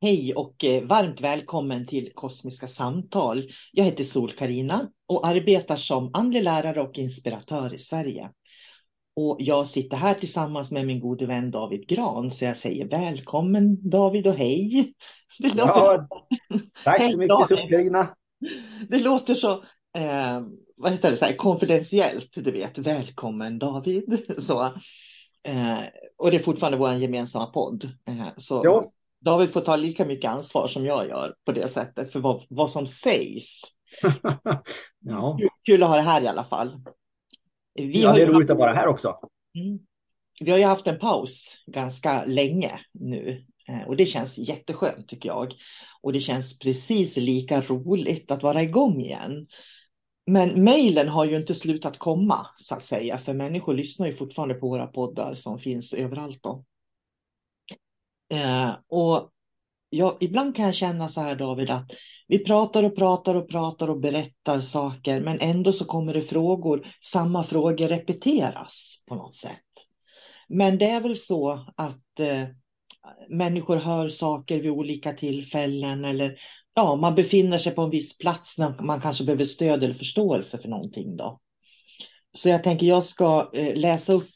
[0.00, 3.42] Hej och eh, varmt välkommen till Kosmiska samtal.
[3.72, 8.30] Jag heter sol karina och arbetar som andlig lärare och inspiratör i Sverige.
[9.16, 13.90] Och jag sitter här tillsammans med min gode vän David Gran, så jag säger välkommen
[13.90, 14.94] David och hej.
[15.38, 15.80] Det låter...
[15.80, 16.08] ja,
[16.84, 18.16] tack så mycket sol karina
[18.88, 19.52] Det låter så
[19.98, 20.42] eh,
[20.76, 22.78] vad heter det, så här, konfidentiellt, du vet.
[22.78, 24.24] Välkommen David.
[24.38, 24.64] Så,
[25.42, 25.78] eh,
[26.18, 27.84] och det är fortfarande vår gemensamma podd.
[28.08, 28.90] Eh, så ja.
[29.20, 32.70] David får ta lika mycket ansvar som jag gör på det sättet för vad, vad
[32.70, 33.60] som sägs.
[35.00, 35.38] ja.
[35.64, 36.80] Kul att ha det här i alla fall.
[37.74, 39.18] Vi ja, det är roligt att vara här också.
[39.54, 39.78] Mm.
[40.40, 45.28] Vi har ju haft en paus ganska länge nu eh, och det känns jätteskönt tycker
[45.28, 45.54] jag.
[46.02, 49.46] Och det känns precis lika roligt att vara igång igen.
[50.26, 54.54] Men mejlen har ju inte slutat komma så att säga, för människor lyssnar ju fortfarande
[54.54, 56.42] på våra poddar som finns överallt.
[56.42, 56.64] Då.
[58.30, 59.30] Eh, och
[59.90, 61.90] jag, ibland kan jag känna så här David att
[62.28, 66.86] vi pratar och pratar och pratar och berättar saker men ändå så kommer det frågor,
[67.04, 69.64] samma frågor repeteras på något sätt.
[70.48, 72.44] Men det är väl så att eh,
[73.28, 76.38] människor hör saker vid olika tillfällen eller
[76.74, 80.58] ja, man befinner sig på en viss plats när man kanske behöver stöd eller förståelse
[80.58, 81.16] för någonting.
[81.16, 81.40] Då.
[82.32, 84.28] Så jag tänker jag ska eh, läsa upp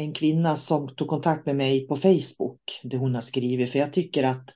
[0.00, 3.92] en kvinna som tog kontakt med mig på Facebook, det hon har skrivit, för jag
[3.92, 4.50] tycker att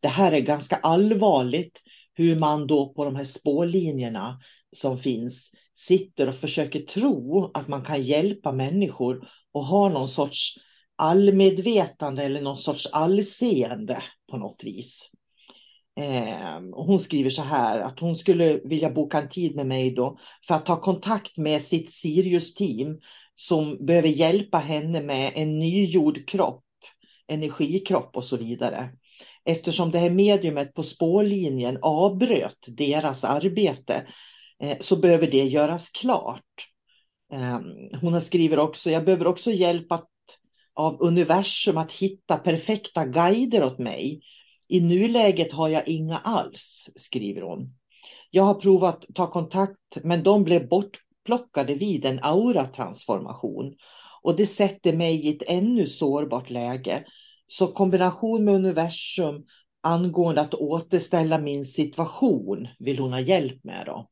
[0.00, 1.82] det här är ganska allvarligt
[2.14, 4.40] hur man då på de här spårlinjerna
[4.76, 10.54] som finns sitter och försöker tro att man kan hjälpa människor och ha någon sorts
[10.96, 15.10] allmedvetande eller någon sorts allseende på något vis.
[16.00, 20.18] Eh, hon skriver så här att hon skulle vilja boka en tid med mig då
[20.46, 22.98] för att ta kontakt med sitt Sirius-team
[23.40, 26.64] som behöver hjälpa henne med en nygjord kropp,
[27.26, 28.90] energikropp och så vidare.
[29.44, 34.06] Eftersom det här mediumet på spårlinjen avbröt deras arbete
[34.62, 36.68] eh, så behöver det göras klart.
[37.32, 40.08] Ehm, hon skriver också, jag behöver också hjälp att,
[40.74, 44.20] av universum att hitta perfekta guider åt mig
[44.68, 47.74] i nuläget har jag inga alls, skriver hon.
[48.30, 53.74] Jag har provat ta kontakt men de blev bort upplockade vid en auratransformation
[54.22, 57.04] och det sätter mig i ett ännu sårbart läge.
[57.48, 59.44] Så kombination med universum
[59.82, 63.86] angående att återställa min situation vill hon ha hjälp med.
[63.86, 64.08] Då.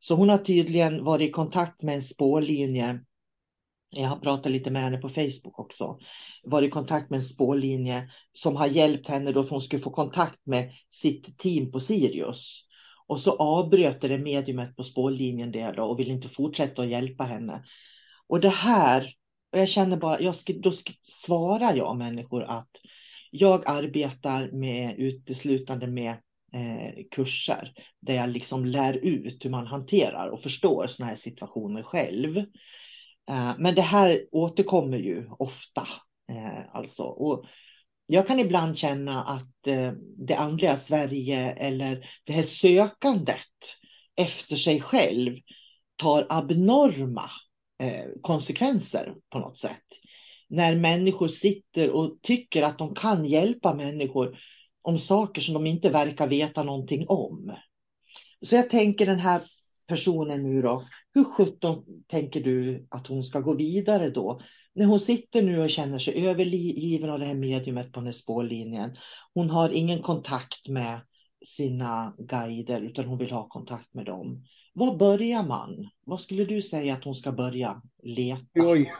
[0.00, 3.00] Så hon har tydligen varit i kontakt med en spårlinje
[3.96, 5.98] jag har pratat lite med henne på Facebook också.
[6.44, 9.90] Varit i kontakt med en spårlinje som har hjälpt henne då för hon skulle få
[9.90, 12.64] kontakt med sitt team på Sirius.
[13.06, 17.24] Och så avbröt det mediumet på spårlinjen det då och vill inte fortsätta att hjälpa
[17.24, 17.64] henne.
[18.26, 19.14] Och det här,
[19.52, 20.70] och jag känner bara, jag ska, då
[21.02, 22.70] svarar jag människor att
[23.30, 26.10] jag arbetar med uteslutande med
[26.52, 31.82] eh, kurser där jag liksom lär ut hur man hanterar och förstår sådana här situationer
[31.82, 32.36] själv.
[33.28, 35.88] Eh, men det här återkommer ju ofta.
[36.30, 37.02] Eh, alltså.
[37.02, 37.46] Och
[38.06, 43.38] jag kan ibland känna att eh, det andliga Sverige eller det här sökandet
[44.16, 45.36] efter sig själv
[45.96, 47.30] tar abnorma
[47.82, 49.84] eh, konsekvenser på något sätt.
[50.48, 54.38] När människor sitter och tycker att de kan hjälpa människor
[54.82, 57.56] om saker som de inte verkar veta någonting om.
[58.42, 59.40] Så jag tänker den här
[59.86, 60.82] personen nu då,
[61.14, 64.40] hur sjutton tänker du att hon ska gå vidare då?
[64.74, 68.12] När hon sitter nu och känner sig övergiven av det här mediumet på den här
[68.12, 68.96] spårlinjen.
[69.34, 71.00] Hon har ingen kontakt med
[71.46, 74.44] sina guider utan hon vill ha kontakt med dem.
[74.72, 75.88] Var börjar man?
[76.04, 78.44] Vad skulle du säga att hon ska börja leta?
[78.54, 78.92] Oj.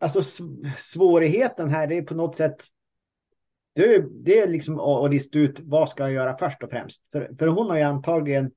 [0.00, 0.22] Alltså
[0.78, 2.56] svårigheten här är på något sätt
[3.74, 7.02] det, det är liksom att lista ut vad ska jag göra först och främst.
[7.12, 8.50] För, för hon har ju antagligen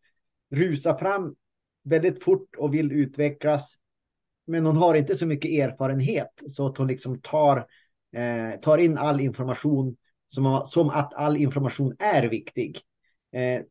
[0.52, 1.36] rusat fram
[1.84, 3.76] väldigt fort och vill utvecklas.
[4.48, 7.58] Men hon har inte så mycket erfarenhet så att hon liksom tar,
[8.16, 9.96] eh, tar in all information
[10.28, 12.82] som, som att all information är viktig.
[13.32, 13.62] Eh,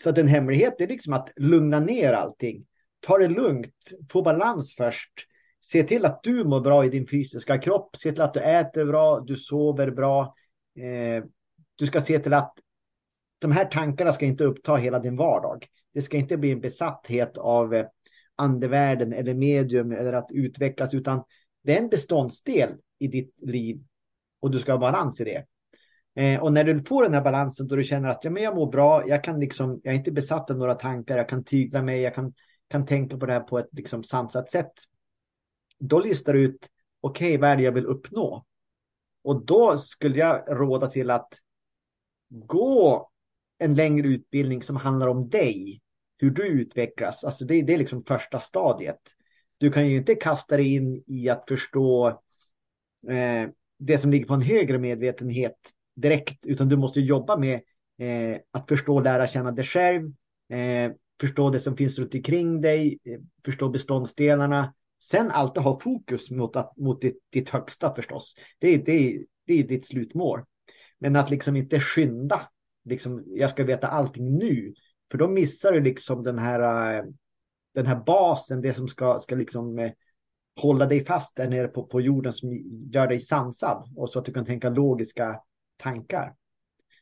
[0.00, 2.66] så att en hemlighet är liksom att lugna ner allting.
[3.00, 5.12] Ta det lugnt, få balans först.
[5.60, 7.96] Se till att du mår bra i din fysiska kropp.
[7.96, 10.34] Se till att du äter bra, du sover bra.
[10.78, 11.24] Eh,
[11.76, 12.54] du ska se till att
[13.38, 15.66] de här tankarna ska inte uppta hela din vardag.
[15.94, 17.86] Det ska inte bli en besatthet av eh,
[18.36, 21.24] andevärlden eller medium eller att utvecklas, utan
[21.62, 23.84] det är en beståndsdel i ditt liv
[24.40, 25.46] och du ska ha balans i det.
[26.14, 28.54] Eh, och när du får den här balansen då du känner att ja, men jag
[28.54, 31.82] mår bra, jag, kan liksom, jag är inte besatt av några tankar, jag kan tygla
[31.82, 32.34] mig, jag kan,
[32.68, 34.72] kan tänka på det här på ett liksom sansat sätt.
[35.78, 36.68] Då listar du ut,
[37.00, 38.44] okej, okay, vad är det jag vill uppnå?
[39.22, 41.34] Och då skulle jag råda till att
[42.28, 43.10] gå
[43.58, 45.80] en längre utbildning som handlar om dig.
[46.22, 47.24] Hur du utvecklas.
[47.24, 49.00] Alltså det, det är liksom första stadiet.
[49.58, 52.08] Du kan ju inte kasta dig in i att förstå
[53.08, 53.48] eh,
[53.78, 55.56] det som ligger på en högre medvetenhet
[55.94, 56.46] direkt.
[56.46, 57.60] Utan du måste jobba med
[57.98, 60.12] eh, att förstå och lära känna dig själv.
[60.52, 62.98] Eh, förstå det som finns runt omkring dig.
[63.04, 64.74] Eh, förstå beståndsdelarna.
[65.02, 68.34] Sen alltid ha fokus mot, att, mot ditt, ditt högsta förstås.
[68.58, 70.40] Det, det, det är ditt slutmål.
[70.98, 72.48] Men att liksom inte skynda
[72.84, 74.74] liksom, jag ska veta allting nu.
[75.12, 77.04] För då missar du liksom den här, eh,
[77.74, 79.92] den här basen, det som ska, ska liksom eh,
[80.60, 82.52] hålla dig fast där nere på, på jorden som
[82.92, 85.40] gör dig sansad och så att du kan tänka logiska
[85.76, 86.34] tankar.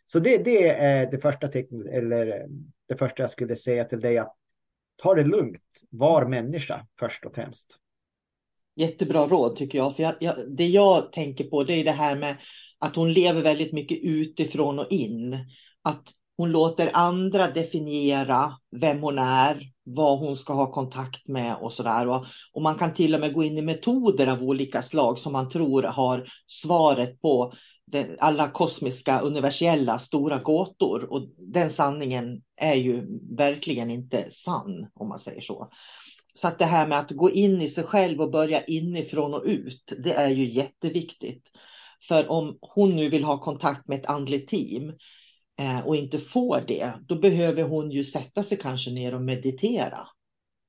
[0.05, 2.47] Så det, det är det första tecknet, eller eh,
[2.88, 4.37] det första jag skulle säga till dig att
[4.97, 7.79] ta det lugnt, var människa först och främst.
[8.75, 9.97] Jättebra råd tycker jag.
[9.97, 12.37] För jag, jag, det jag tänker på det är det här med
[12.79, 15.38] att hon lever väldigt mycket utifrån och in
[15.83, 21.73] att hon låter andra definiera vem hon är, vad hon ska ha kontakt med och
[21.73, 22.09] sådär.
[22.09, 25.32] Och, och man kan till och med gå in i metoder av olika slag som
[25.32, 27.52] man tror har svaret på
[27.87, 31.12] den, alla kosmiska, universella, stora gåtor.
[31.12, 33.06] Och den sanningen är ju
[33.37, 35.68] verkligen inte sann, om man säger så.
[36.35, 39.42] Så att det här med att gå in i sig själv och börja inifrån och
[39.44, 41.50] ut, det är ju jätteviktigt.
[42.09, 44.92] För om hon nu vill ha kontakt med ett andligt team,
[45.85, 50.09] och inte får det, då behöver hon ju sätta sig kanske ner och meditera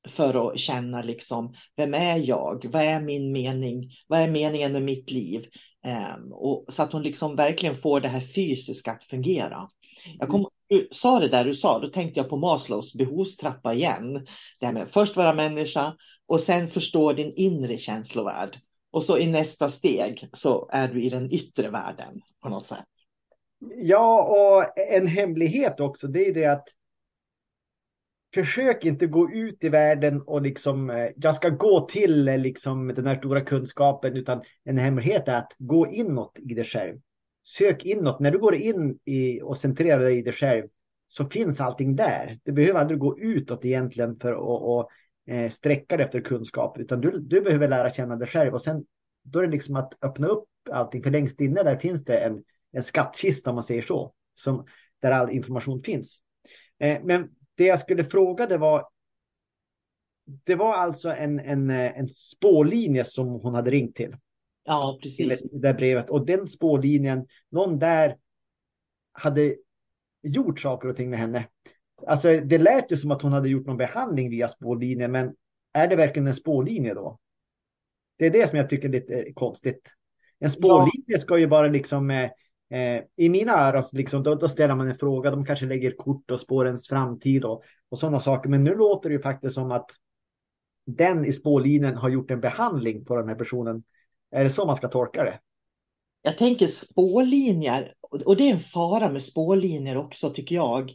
[0.08, 2.66] för att känna liksom, vem är jag?
[2.72, 3.92] Vad är min mening?
[4.08, 5.46] Vad är meningen med mitt liv?
[5.86, 9.70] Um, och, så att hon liksom verkligen får det här fysiska att fungera.
[10.20, 14.26] Jag kom, du sa det där du sa, då tänkte jag på Maslows behovstrappa igen.
[14.60, 15.96] Det här med först vara människa
[16.28, 18.60] och sen förstå din inre känslovärld.
[18.92, 22.91] Och så i nästa steg så är du i den yttre världen på något sätt.
[23.70, 26.68] Ja, och en hemlighet också, det är det att
[28.34, 32.88] försök inte gå ut i världen och liksom, eh, jag ska gå till eh, liksom
[32.88, 37.00] den här stora kunskapen, utan en hemlighet är att gå inåt i dig själv.
[37.44, 38.20] Sök inåt.
[38.20, 40.68] När du går in i och centrerar dig i dig själv
[41.08, 42.39] så finns allting där.
[42.44, 44.89] Du behöver aldrig gå utåt egentligen för att och,
[45.34, 48.86] eh, sträcka dig efter kunskap, utan du, du behöver lära känna dig själv och sen
[49.24, 52.44] då är det liksom att öppna upp allting, för längst inne där finns det en,
[52.72, 54.66] en skattkista om man säger så, som,
[55.01, 56.22] där all information finns.
[56.80, 58.88] Eh, men det jag skulle fråga det var,
[60.25, 64.16] det var alltså en, en, en spårlinje som hon hade ringt till.
[64.63, 65.42] Ja, precis.
[65.42, 66.10] Till det brevet.
[66.10, 68.18] Och den spårlinjen, någon där
[69.12, 69.56] hade
[70.22, 71.48] gjort saker och ting med henne.
[72.08, 75.36] Alltså det lät ju som att hon hade gjort någon behandling via spårlinjen, men
[75.74, 77.20] är det verkligen en spårlinje då?
[78.18, 79.90] Det är det som jag tycker är lite konstigt.
[80.40, 81.20] En spårlinje ja.
[81.20, 82.30] ska ju bara liksom
[82.72, 86.32] eh, I mina öron liksom, då, då, ställer man en fråga, de kanske lägger kort
[86.32, 88.50] och spår ens framtid och, och sådana saker.
[88.50, 89.92] Men nu låter det ju faktiskt som att
[90.86, 93.84] den i spårlinjen har gjort en behandling på den här personen.
[94.32, 95.40] Är det så man ska tolka det?
[96.22, 97.94] Jag tänker spårlinjer,
[98.25, 100.92] och det är en fara med spårlinjer också tycker jag.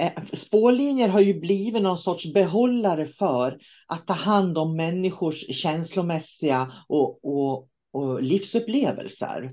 [0.00, 6.72] Eh, spårlinjer har ju blivit någon sorts behållare för att ta hand om människors känslomässiga
[6.88, 9.48] och, och, och livsupplevelser.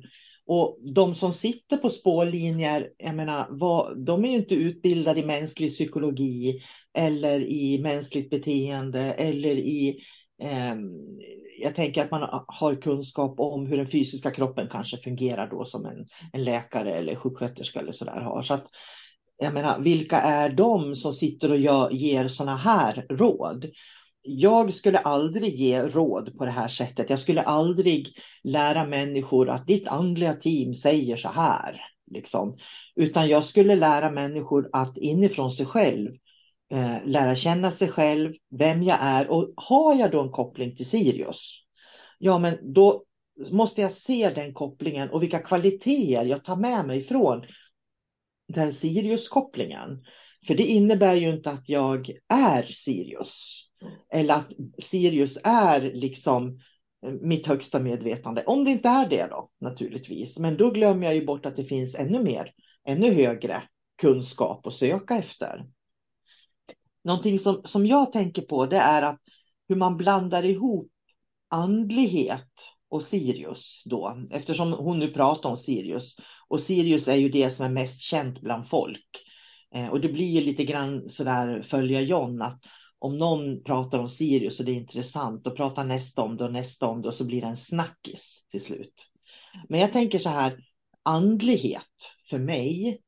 [0.54, 5.26] Och de som sitter på spårlinjer, jag menar, vad, de är ju inte utbildade i
[5.26, 6.60] mänsklig psykologi
[6.94, 10.00] eller i mänskligt beteende eller i
[10.42, 10.76] eh,
[11.60, 15.86] jag tänker att man har kunskap om hur den fysiska kroppen kanske fungerar då som
[15.86, 18.42] en, en läkare eller sjuksköterska eller sådär har.
[18.42, 18.66] Så att,
[19.38, 23.66] jag menar, vilka är de som sitter och gör, ger sådana här råd?
[24.22, 27.10] Jag skulle aldrig ge råd på det här sättet.
[27.10, 28.08] Jag skulle aldrig
[28.44, 31.82] lära människor att ditt andliga team säger så här.
[32.12, 32.58] Liksom.
[32.96, 36.10] Utan jag skulle lära människor att inifrån sig själv
[36.72, 39.28] eh, lära känna sig själv, vem jag är.
[39.28, 41.64] Och har jag då en koppling till Sirius,
[42.18, 43.04] ja men då
[43.52, 47.46] måste jag se den kopplingen och vilka kvaliteter jag tar med mig från
[48.48, 50.04] den Sirius-kopplingen.
[50.48, 53.68] För det innebär ju inte att jag är Sirius.
[54.10, 56.60] Eller att Sirius är liksom
[57.06, 58.44] eh, mitt högsta medvetande.
[58.46, 60.40] Om det inte är det då, naturligtvis.
[60.40, 62.54] Men då glömmer jag ju bort att det finns ännu mer,
[62.86, 63.64] ännu högre
[64.02, 65.66] kunskap att söka efter.
[67.04, 69.20] Någonting som, som jag tänker på det är att
[69.70, 70.92] hur man blandar ihop
[71.50, 72.52] andlighet
[72.90, 76.16] och Sirius då, eftersom hon nu pratar om Sirius.
[76.48, 79.08] Och Sirius är ju det som är mest känt bland folk.
[79.76, 82.62] Eh, och det blir ju lite grann sådär följa John att
[83.02, 86.54] om någon pratar om Sirius och det är intressant, då pratar nästa om det och
[86.54, 89.12] nästa om det och så blir det en snackis till slut.
[89.70, 90.64] Men jag tänker så här,
[91.04, 93.02] andlighet för mig,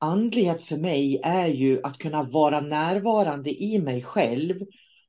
[0.00, 4.60] andlighet för mig är ju att kunna vara närvarande i mig själv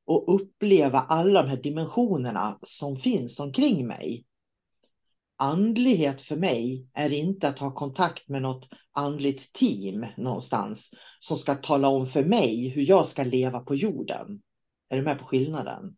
[0.05, 4.25] och uppleva alla de här dimensionerna som finns omkring mig
[5.39, 11.55] andlighet för mig är inte att ha kontakt med något andligt team någonstans som ska
[11.55, 14.41] tala om för mig hur jag ska leva på jorden.
[14.89, 15.95] Är du med på skillnaden?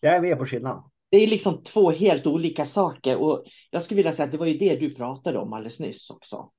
[0.00, 0.82] Jag är med på skillnaden.
[1.10, 4.46] Det är liksom två helt olika saker och jag skulle vilja säga att det var
[4.46, 6.50] ju det du pratade om alldeles nyss också.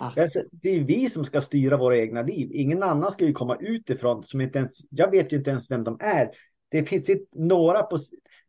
[0.00, 0.14] Att...
[0.50, 2.50] Det är vi som ska styra våra egna liv.
[2.52, 5.84] Ingen annan ska ju komma utifrån som inte ens, jag vet ju inte ens vem
[5.84, 6.30] de är.
[6.68, 7.98] Det finns några på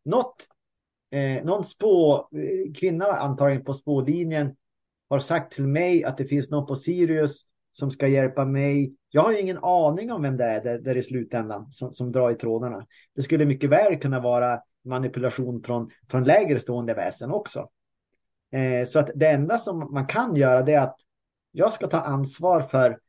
[0.06, 0.48] något
[1.12, 4.56] eh, någon spå, eh, kvinna antagligen på spålinjen
[5.10, 8.96] har sagt till mig att det finns någon på Sirius som ska hjälpa mig.
[9.10, 12.12] Jag har ju ingen aning om vem det är där, där i slutändan som, som
[12.12, 12.86] drar i trådarna.
[13.16, 17.70] Det skulle mycket väl kunna vara manipulation från, från lägre stående väsen också.
[18.52, 21.00] Eh, så att det enda som man kan göra det är att
[21.52, 23.00] jag ska ta ansvar för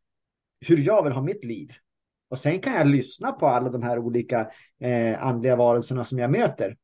[0.61, 1.73] hur jag vill ha mitt liv.
[2.29, 4.51] Och sen kan jag lyssna på alla de här olika
[4.81, 6.77] eh, andliga varelserna som jag möter.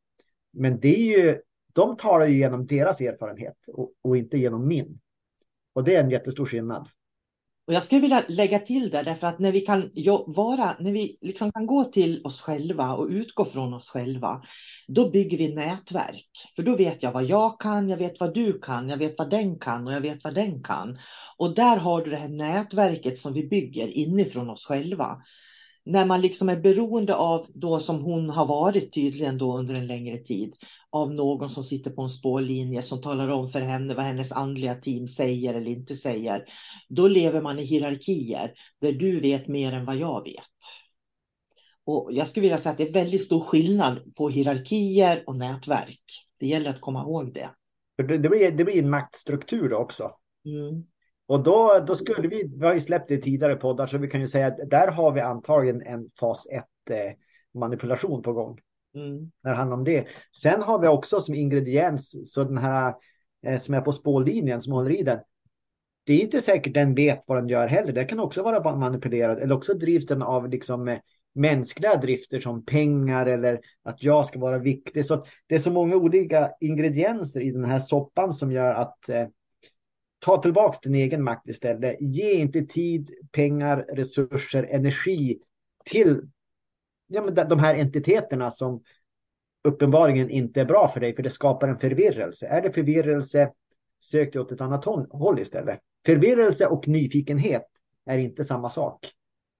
[0.54, 1.40] Men det är ju,
[1.72, 5.00] de talar ju genom deras erfarenhet och, och inte genom min.
[5.72, 6.88] Och det är en jättestor skillnad.
[7.66, 9.90] Och jag skulle vilja lägga till där, därför att när vi kan
[10.26, 14.42] vara, när vi liksom kan gå till oss själva och utgå från oss själva,
[14.88, 16.30] då bygger vi nätverk.
[16.56, 19.30] För då vet jag vad jag kan, jag vet vad du kan, jag vet vad
[19.30, 20.98] den kan och jag vet vad den kan.
[21.36, 25.22] Och där har du det här nätverket som vi bygger inifrån oss själva
[25.84, 29.86] när man liksom är beroende av, då som hon har varit tydligen då under en
[29.86, 30.54] längre tid,
[30.90, 34.74] av någon som sitter på en spårlinje som talar om för henne vad hennes andliga
[34.74, 36.44] team säger eller inte säger.
[36.88, 40.42] Då lever man i hierarkier där du vet mer än vad jag vet.
[41.84, 46.02] Och jag skulle vilja säga att det är väldigt stor skillnad på hierarkier och nätverk.
[46.38, 47.50] Det gäller att komma ihåg det.
[47.96, 50.10] Det blir, det blir en maktstruktur också.
[50.44, 50.84] Mm.
[51.34, 54.08] Och då, då skulle vi, vi har ju släppt det i tidigare poddar, så vi
[54.08, 56.96] kan ju säga att där har vi antagligen en fas 1 eh,
[57.54, 58.60] manipulation på gång.
[58.94, 59.30] Mm.
[59.42, 60.06] När det handlar om det.
[60.42, 62.94] Sen har vi också som ingrediens, så den här
[63.46, 65.18] eh, som är på spårlinjen som håller i den.
[66.04, 67.92] Det är inte säkert den vet vad den gör heller.
[67.92, 70.98] Det kan också vara manipulerad eller också drivs den av liksom eh,
[71.32, 75.06] mänskliga drifter som pengar eller att jag ska vara viktig.
[75.06, 79.08] Så det är så många olika ingredienser i den här soppan som gör att
[80.24, 81.96] ta tillbaka din egen makt istället.
[82.00, 85.38] Ge inte tid, pengar, resurser, energi
[85.84, 86.20] till
[87.06, 88.82] ja, men de här entiteterna som
[89.64, 92.46] uppenbarligen inte är bra för dig, för det skapar en förvirrelse.
[92.46, 93.52] Är det förvirrelse,
[94.00, 95.80] sök dig åt ett annat håll istället.
[96.06, 97.66] Förvirrelse och nyfikenhet
[98.06, 99.06] är inte samma sak.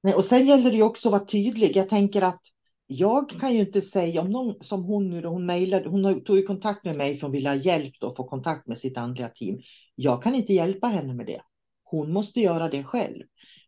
[0.02, 1.76] Nej, och sen gäller det ju också att vara tydlig.
[1.76, 2.40] Jag tänker att
[2.87, 6.42] jag kan ju inte säga om någon som hon nu, hon mejlade, hon tog ju
[6.42, 9.28] kontakt med mig för hon ville ha hjälp då, att få kontakt med sitt andliga
[9.28, 9.59] team.
[9.95, 11.41] Jag kan inte hjälpa henne med det.
[11.85, 13.23] Hon måste göra det själv.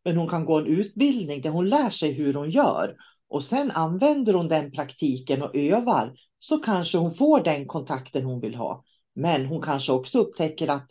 [0.05, 2.97] Men hon kan gå en utbildning där hon lär sig hur hon gör
[3.29, 8.41] och sen använder hon den praktiken och övar så kanske hon får den kontakten hon
[8.41, 8.85] vill ha.
[9.15, 10.91] Men hon kanske också upptäcker att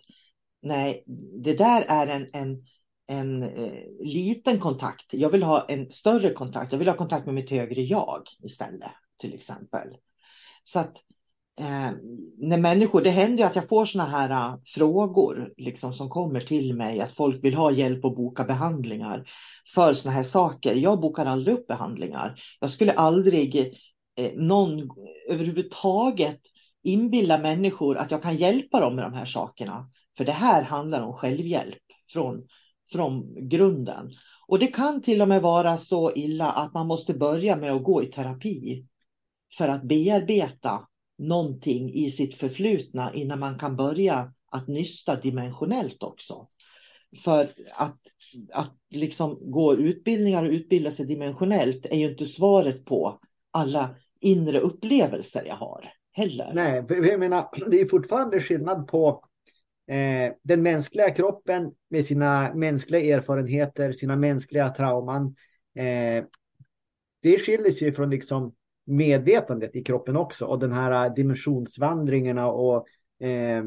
[0.62, 1.04] nej,
[1.44, 2.66] det där är en, en,
[3.08, 5.14] en eh, liten kontakt.
[5.14, 6.72] Jag vill ha en större kontakt.
[6.72, 9.88] Jag vill ha kontakt med mitt högre jag istället, till exempel.
[10.64, 10.98] Så att
[11.60, 11.92] eh,
[12.38, 16.40] när människor, det händer ju att jag får såna här uh, frågor liksom, som kommer
[16.40, 19.30] till mig, att folk vill ha hjälp att boka behandlingar
[19.76, 20.76] för såna här saker.
[20.76, 22.40] Jag bokar aldrig upp behandlingar.
[22.60, 23.74] Jag skulle aldrig
[24.16, 24.90] eh, någon
[25.30, 26.42] överhuvudtaget
[26.84, 29.90] inbilla människor att jag kan hjälpa dem med de här sakerna.
[30.18, 31.84] För det här handlar om självhjälp
[32.14, 32.44] från,
[32.92, 34.12] från grunden.
[34.48, 37.84] Och det kan till och med vara så illa att man måste börja med att
[37.84, 38.86] gå i terapi
[39.58, 46.48] för att bearbeta någonting i sitt förflutna innan man kan börja att nysta dimensionellt också.
[47.24, 48.00] För att,
[48.52, 53.20] att liksom gå utbildningar och utbilda sig dimensionellt är ju inte svaret på
[53.52, 56.52] alla inre upplevelser jag har heller.
[56.54, 59.24] Nej, jag menar, det är fortfarande skillnad på
[59.88, 65.36] eh, den mänskliga kroppen med sina mänskliga erfarenheter, sina mänskliga trauman.
[65.76, 66.26] Eh,
[67.22, 68.55] det skiljer sig från liksom
[68.86, 72.88] medvetandet i kroppen också och den här dimensionsvandringarna och
[73.20, 73.64] eh,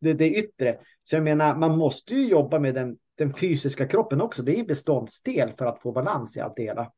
[0.00, 0.78] det, det yttre.
[1.04, 4.42] Så jag menar, man måste ju jobba med den, den fysiska kroppen också.
[4.42, 6.92] Det är en beståndsdel för att få balans i allt det hela.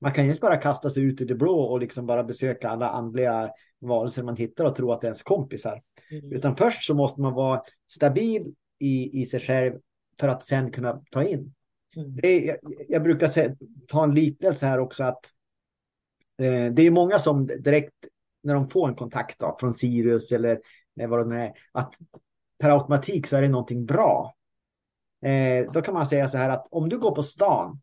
[0.00, 2.68] Man kan ju inte bara kasta sig ut i det blå och liksom bara besöka
[2.68, 5.82] alla andliga varelser man hittar och tro att det är ens kompisar.
[6.10, 6.32] Mm.
[6.32, 9.72] Utan först så måste man vara stabil i, i sig själv
[10.20, 11.54] för att sen kunna ta in.
[11.96, 12.16] Mm.
[12.16, 13.56] Det är, jag, jag, brukar säga,
[13.88, 15.32] ta en liknelse här också att
[16.38, 17.94] Eh, det är många som direkt
[18.42, 20.60] när de får en kontakt då, från Sirius eller
[20.94, 21.94] vad det är, att
[22.58, 24.34] per automatik så är det någonting bra.
[25.24, 27.80] Eh, då kan man säga så här att om du går på stan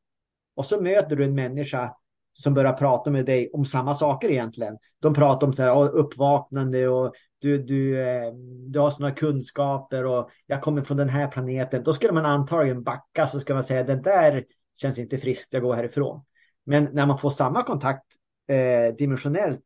[0.55, 1.95] och så möter du en människa
[2.33, 4.77] som börjar prata med dig om samma saker egentligen.
[4.99, 8.33] De pratar om så här, uppvaknande och du, du, eh,
[8.67, 11.83] du har sådana kunskaper och jag kommer från den här planeten.
[11.83, 14.45] Då skulle man antagligen backa så ska man säga det där
[14.81, 16.21] känns inte friskt, jag går härifrån.
[16.63, 18.05] Men när man får samma kontakt
[18.47, 19.65] eh, dimensionellt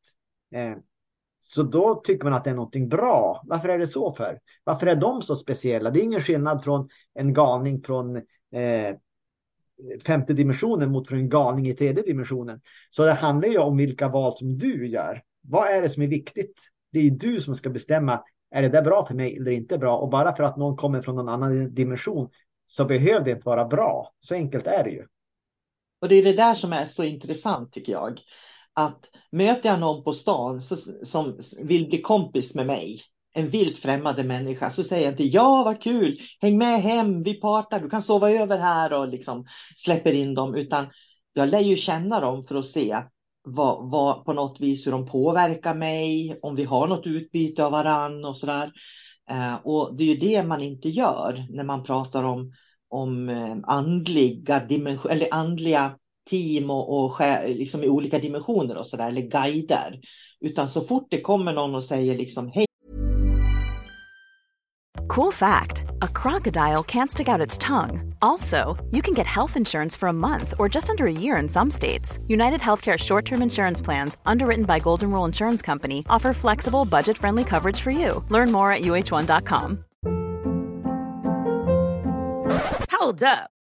[0.56, 0.76] eh,
[1.42, 3.42] så då tycker man att det är någonting bra.
[3.46, 4.40] Varför är det så för?
[4.64, 5.92] Varför är de så speciella?
[5.92, 8.96] Det är ingen skillnad från en galning från eh,
[10.06, 12.62] femte dimensionen mot från en galning i tredje dimensionen.
[12.90, 15.24] Så det handlar ju om vilka val som du gör.
[15.42, 16.56] Vad är det som är viktigt?
[16.92, 18.24] Det är du som ska bestämma.
[18.52, 19.98] Är det där bra för mig eller inte bra?
[19.98, 22.30] Och bara för att någon kommer från någon annan dimension
[22.66, 24.14] så behöver det inte vara bra.
[24.20, 25.06] Så enkelt är det ju.
[26.02, 28.20] Och det är det där som är så intressant tycker jag
[28.86, 33.02] att möter jag någon på stan så, som vill bli kompis med mig,
[33.34, 37.34] en vilt främmande människa, så säger jag inte ja vad kul, häng med hem, vi
[37.34, 40.86] partar, du kan sova över här och liksom släpper in dem, utan
[41.34, 42.98] jag lär ju känna dem för att se
[43.44, 47.72] vad, vad, på något vis hur de påverkar mig, om vi har något utbyte av
[47.72, 48.72] varann och sådär.
[49.30, 52.52] Eh, och det är ju det man inte gör när man pratar om,
[52.90, 55.96] om eh, andliga dimensioner, eller andliga
[56.30, 60.00] team och, och liksom i olika dimensioner och sådär, eller guider.
[60.42, 62.66] Utan så fort det kommer någon och säger liksom hej.
[65.08, 68.14] Cool fact a crocodile can't stick out its tongue.
[68.22, 71.50] Also, you can get health insurance for a month or just under a year in
[71.50, 72.20] some states.
[72.28, 77.18] United Healthcare short term insurance plans, underwritten by Golden Rule Insurance Company, offer flexible, budget
[77.18, 78.24] friendly coverage for you.
[78.30, 79.84] Learn more at uh1.com.
[82.92, 83.50] Hold up.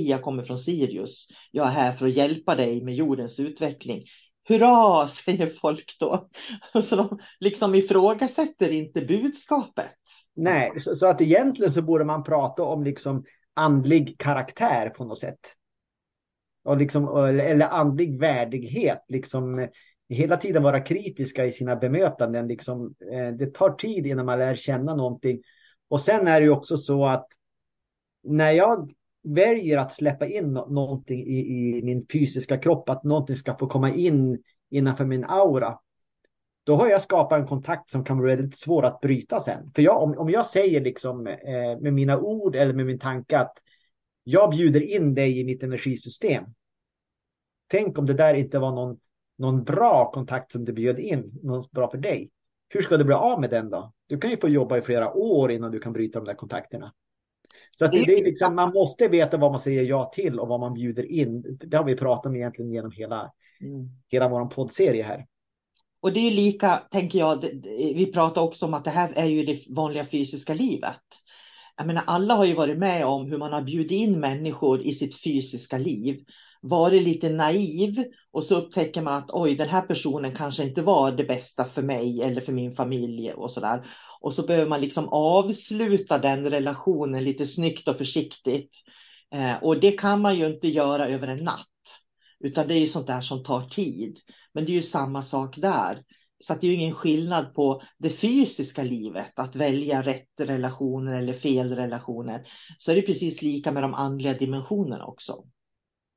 [0.00, 1.26] Jag kommer från Sirius.
[1.50, 4.04] Jag är här för att hjälpa dig med jordens utveckling.
[4.48, 6.28] Hurra, säger folk då.
[6.82, 9.94] Så de liksom ifrågasätter inte budskapet.
[10.34, 13.24] Nej, så, så att egentligen så borde man prata om liksom
[13.54, 15.40] andlig karaktär på något sätt.
[16.64, 19.68] Och liksom, eller, andlig värdighet, liksom
[20.08, 22.48] hela tiden vara kritiska i sina bemötanden.
[22.48, 25.42] Liksom, eh, det tar tid innan man lär känna någonting.
[25.88, 27.26] Och sen är det ju också så att
[28.22, 33.58] när jag väljer att släppa in någonting i, i min fysiska kropp, att någonting ska
[33.58, 35.78] få komma in innanför min aura,
[36.64, 39.70] då har jag skapat en kontakt som kan vara väldigt svår att bryta sen.
[39.74, 43.38] För jag, om, om jag säger liksom eh, med mina ord eller med min tanke
[43.38, 43.58] att
[44.24, 46.44] jag bjuder in dig i mitt energisystem.
[47.66, 48.98] Tänk om det där inte var någon,
[49.38, 52.30] någon bra kontakt som du bjöd in, någon bra för dig.
[52.68, 53.92] Hur ska du bli av med den då?
[54.06, 56.92] Du kan ju få jobba i flera år innan du kan bryta de där kontakterna.
[57.78, 60.48] Så att det, det är liksom, man måste veta vad man säger ja till och
[60.48, 61.58] vad man bjuder in.
[61.60, 63.88] Det har vi pratat om egentligen genom hela, Mm.
[64.08, 65.26] hela vår poddserie här.
[66.00, 67.44] Och det är ju lika, tänker jag,
[67.94, 71.00] vi pratar också om att det här är ju det vanliga fysiska livet.
[71.76, 74.92] Jag menar, alla har ju varit med om hur man har bjudit in människor i
[74.92, 76.24] sitt fysiska liv,
[76.62, 81.12] varit lite naiv och så upptäcker man att oj, den här personen kanske inte var
[81.12, 83.86] det bästa för mig eller för min familj och sådär.
[84.22, 88.76] Och så behöver man liksom avsluta den relationen lite snyggt och försiktigt.
[89.34, 91.66] Eh, och det kan man ju inte göra över en natt,
[92.40, 94.18] utan det är ju sånt där som tar tid.
[94.52, 96.02] Men det är ju samma sak där.
[96.38, 101.18] Så att det är ju ingen skillnad på det fysiska livet, att välja rätt relationer
[101.18, 102.46] eller fel relationer.
[102.78, 105.44] Så är det precis lika med de andliga dimensionerna också.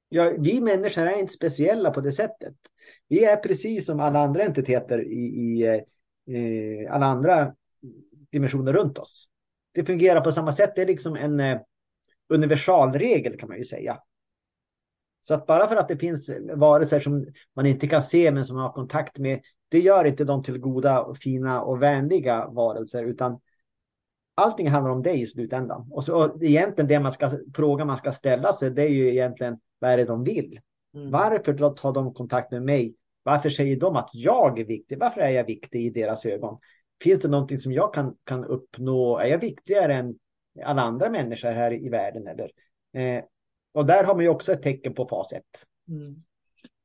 [0.09, 2.55] Ja, vi människor är inte speciella på det sättet.
[3.07, 5.63] Vi är precis som alla andra entiteter i, i
[6.27, 7.53] eh, alla andra
[8.35, 9.27] dimensioner runt oss.
[9.73, 10.75] Det fungerar på samma sätt.
[10.75, 11.59] Det är liksom en eh,
[12.29, 13.99] universalregel kan man ju säga.
[15.21, 18.55] Så att bara för att det finns varelser som man inte kan se men som
[18.55, 23.03] man har kontakt med, det gör inte dem till goda, och fina och vänliga varelser,
[23.03, 23.39] utan
[24.35, 25.87] allting handlar om dig i slutändan.
[25.91, 29.09] Och så och egentligen det man ska, frågan man ska ställa sig, det är ju
[29.09, 30.59] egentligen vad är det de vill?
[30.95, 31.11] Mm.
[31.11, 32.95] Varför tar de kontakt med mig?
[33.23, 34.99] Varför säger de att jag är viktig?
[34.99, 36.59] Varför är jag viktig i deras ögon?
[37.03, 39.17] Finns det någonting som jag kan, kan uppnå?
[39.17, 40.15] Är jag viktigare än
[40.63, 42.27] alla andra människor här i världen?
[42.27, 42.51] Eller?
[42.93, 43.23] Eh,
[43.73, 45.43] och där har man ju också ett tecken på fas 1.
[45.89, 46.23] Mm.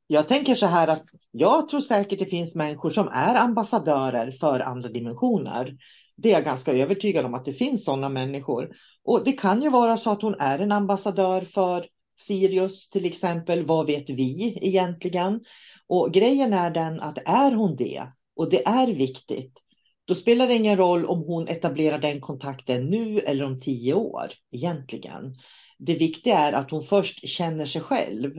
[0.06, 4.60] Jag tänker så här att jag tror säkert det finns människor som är ambassadörer för
[4.60, 5.76] andra dimensioner.
[6.16, 8.76] Det är jag ganska övertygad om att det finns sådana människor.
[9.04, 11.86] Och det kan ju vara så att hon är en ambassadör för
[12.18, 13.66] Sirius till exempel.
[13.66, 15.40] Vad vet vi egentligen?
[15.86, 18.02] Och grejen är den att är hon det
[18.36, 19.52] och det är viktigt,
[20.10, 24.32] då spelar det ingen roll om hon etablerar den kontakten nu eller om tio år
[24.52, 25.34] egentligen.
[25.78, 28.30] Det viktiga är att hon först känner sig själv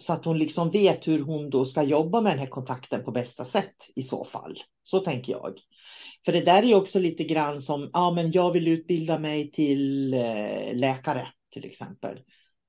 [0.00, 3.10] så att hon liksom vet hur hon då ska jobba med den här kontakten på
[3.10, 4.58] bästa sätt i så fall.
[4.84, 5.58] Så tänker jag.
[6.24, 9.50] För det där är ju också lite grann som, ja men jag vill utbilda mig
[9.50, 12.18] till eh, läkare till exempel.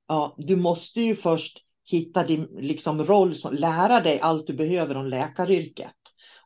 [0.08, 4.98] Ja, du måste ju först hitta din liksom, roll, som, lära dig allt du behöver
[4.98, 5.99] om läkaryrket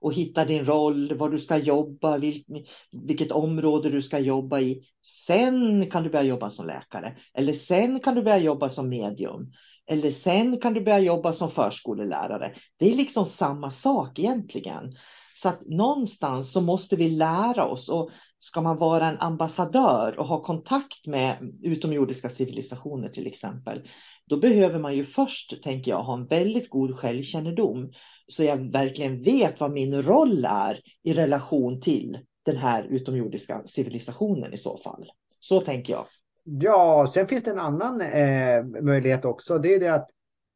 [0.04, 2.46] och hitta din roll, var du ska jobba, vilk,
[2.92, 4.84] vilket område du ska jobba i.
[5.28, 9.52] Sen kan du börja jobba som läkare eller sen kan du börja jobba som medium
[9.88, 12.54] eller sen kan du börja jobba som förskolelärare.
[12.80, 14.94] Det är liksom samma sak egentligen.
[15.36, 20.28] Så att någonstans så måste vi lära oss och ska man vara en ambassadör och
[20.28, 23.82] ha kontakt med utomjordiska civilisationer till exempel,
[24.28, 27.92] då behöver man ju först, tänker jag, ha en väldigt god självkännedom
[28.28, 34.54] så jag verkligen vet vad min roll är i relation till den här utomjordiska civilisationen
[34.54, 35.12] i så fall.
[35.40, 36.06] Så tänker jag.
[36.44, 39.58] Ja, sen finns det en annan eh, möjlighet också.
[39.58, 40.10] Det är det att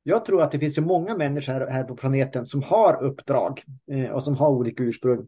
[0.04, 3.64] jag tror att det finns ju många människor här, här på planeten som har uppdrag
[3.92, 5.28] eh, och som har olika ursprung.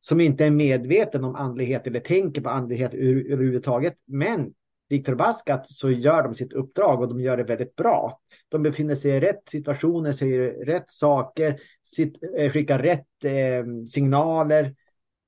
[0.00, 3.94] Som inte är medveten om andlighet eller tänker på andlighet överhuvudtaget.
[4.06, 4.52] Men
[4.90, 8.20] likt förbaskat så gör de sitt uppdrag och de gör det väldigt bra.
[8.48, 14.74] De befinner sig i rätt situationer, säger rätt saker, sitt, eh, skickar rätt eh, signaler.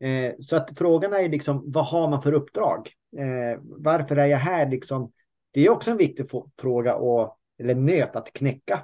[0.00, 2.92] Eh, så att frågan är liksom, vad har man för uppdrag?
[3.16, 5.12] Eh, varför är jag här liksom?
[5.50, 6.26] Det är också en viktig
[6.58, 8.80] fråga och, eller nöt att knäcka.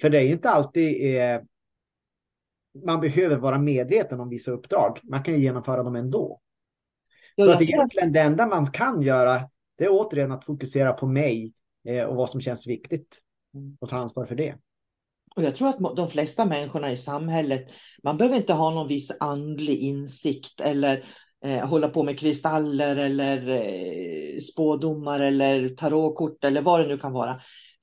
[0.00, 0.96] För det är inte alltid
[2.84, 5.00] man behöver vara medveten om vissa uppdrag.
[5.02, 6.40] Man kan ju genomföra dem ändå.
[7.44, 11.52] Så att egentligen det enda man kan göra det är återigen att fokusera på mig
[11.88, 13.20] eh, och vad som känns viktigt
[13.80, 14.54] och ta ansvar för det.
[15.36, 17.66] Och jag tror att de flesta människorna i samhället,
[18.02, 21.04] man behöver inte ha någon viss andlig insikt eller
[21.44, 27.12] eh, hålla på med kristaller eller eh, spådomar eller tarotkort eller vad det nu kan
[27.12, 27.40] vara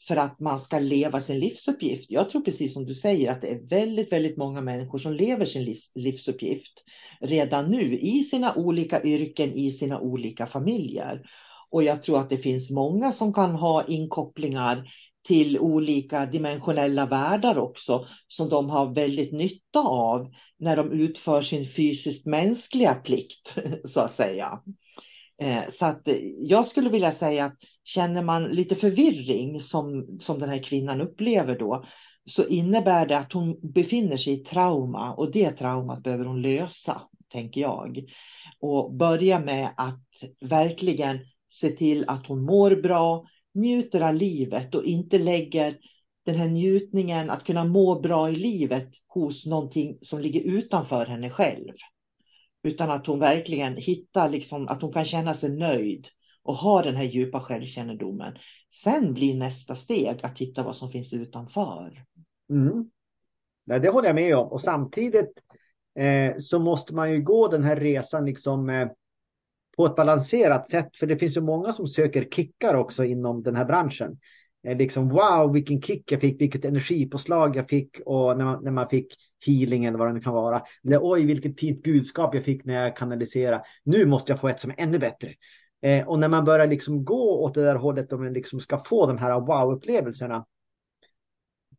[0.08, 2.12] för att man ska leva sin livsuppgift.
[2.12, 5.46] Jag tror precis som du säger att det är väldigt, väldigt många människor som lever
[5.46, 6.84] sin livs, livsuppgift
[7.22, 11.22] redan nu i sina olika yrken, i sina olika familjer.
[11.74, 14.84] Och jag tror att det finns många som kan ha inkopplingar
[15.28, 21.66] till olika dimensionella världar också som de har väldigt nytta av när de utför sin
[21.66, 24.60] fysiskt mänskliga plikt så att säga.
[25.42, 30.40] Eh, så att eh, jag skulle vilja säga att känner man lite förvirring som, som
[30.40, 31.86] den här kvinnan upplever då
[32.26, 37.02] så innebär det att hon befinner sig i trauma och det traumat behöver hon lösa,
[37.32, 38.04] tänker jag.
[38.60, 40.04] Och börja med att
[40.42, 41.20] verkligen
[41.54, 45.78] se till att hon mår bra, njuter av livet och inte lägger
[46.26, 51.30] den här njutningen att kunna må bra i livet hos någonting som ligger utanför henne
[51.30, 51.74] själv.
[52.64, 56.08] Utan att hon verkligen hittar, liksom, att hon kan känna sig nöjd
[56.44, 58.34] och ha den här djupa självkännedomen.
[58.84, 62.04] Sen blir nästa steg att titta vad som finns utanför.
[62.50, 62.90] Mm.
[63.66, 64.48] Ja, det håller jag med om.
[64.48, 65.32] Och samtidigt
[66.00, 68.88] eh, så måste man ju gå den här resan liksom eh,
[69.78, 70.96] på ett balanserat sätt.
[70.96, 74.18] För det finns ju många som söker kickar också inom den här branschen.
[74.64, 78.90] Liksom wow, vilken kick jag fick, vilket energipåslag jag fick och när man, när man
[78.90, 80.64] fick healing eller vad det nu kan vara.
[80.84, 83.64] Eller oj, vilket fint budskap jag fick när jag kanaliserade.
[83.84, 85.34] Nu måste jag få ett som är ännu bättre.
[85.82, 88.84] Eh, och när man börjar liksom gå åt det där hållet och man liksom ska
[88.84, 90.46] få de här wow-upplevelserna.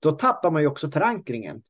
[0.01, 1.63] Då tappar man ju också förankringen.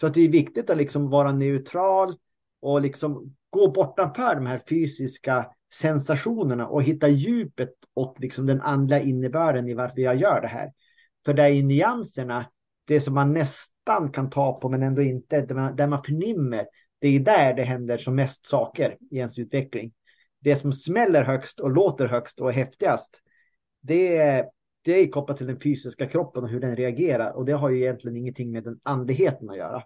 [0.00, 2.16] Så att det är viktigt att liksom vara neutral
[2.60, 9.00] och liksom gå bortanför de här fysiska sensationerna och hitta djupet och liksom den andliga
[9.00, 10.72] innebörden i varför jag gör det här.
[11.24, 12.50] För det är ju nyanserna,
[12.84, 16.66] det som man nästan kan ta på men ändå inte, där man, där man förnimmer,
[16.98, 19.92] det är där det händer som mest saker i ens utveckling.
[20.40, 23.22] Det som smäller högst och låter högst och häftigast,
[23.80, 24.46] det är,
[24.82, 27.80] det är kopplat till den fysiska kroppen och hur den reagerar och det har ju
[27.80, 29.82] egentligen ingenting med den andligheten att göra.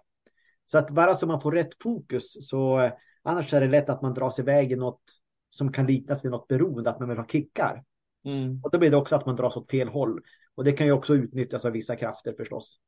[0.65, 2.91] Så att bara så man får rätt fokus så
[3.23, 5.01] annars är det lätt att man dras iväg i något
[5.49, 7.83] som kan liknas vid något beroende, att man vill ha kickar.
[8.25, 8.59] Mm.
[8.63, 10.21] Och då blir det också att man dras åt fel håll.
[10.55, 12.79] Och det kan ju också utnyttjas av vissa krafter förstås.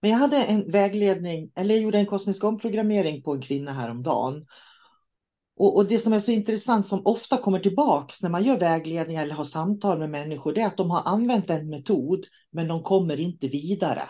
[0.00, 4.46] Men jag hade en vägledning, eller jag gjorde en kosmisk omprogrammering på en kvinna häromdagen.
[5.56, 9.22] Och, och det som är så intressant som ofta kommer tillbaks när man gör vägledningar
[9.22, 12.82] eller har samtal med människor, det är att de har använt en metod, men de
[12.82, 14.02] kommer inte vidare.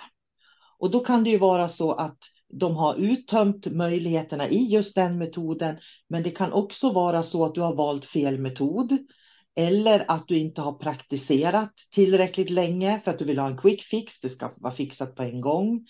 [0.79, 2.19] Och då kan det ju vara så att
[2.53, 5.79] de har uttömt möjligheterna i just den metoden.
[6.09, 8.99] Men det kan också vara så att du har valt fel metod.
[9.57, 13.83] Eller att du inte har praktiserat tillräckligt länge för att du vill ha en quick
[13.83, 14.21] fix.
[14.21, 15.87] Det ska vara fixat på en gång.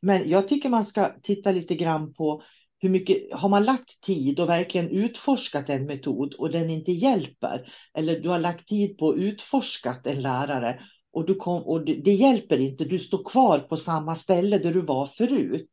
[0.00, 2.42] Men jag tycker man ska titta lite grann på
[2.78, 7.72] hur mycket har man lagt tid och verkligen utforskat en metod och den inte hjälper.
[7.94, 10.80] Eller du har lagt tid på utforskat en lärare
[11.12, 14.74] och, du kom, och det, det, hjälper inte, du står kvar på samma ställe där
[14.74, 15.70] du var förut.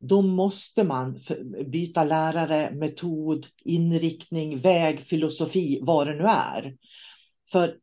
[0.00, 1.18] Då måste man
[1.66, 6.76] byta lärare, metod, inriktning, väg, filosofi, vad det nu är.
[7.52, 7.76] För